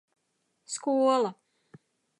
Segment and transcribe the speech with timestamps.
[0.73, 1.31] Skola.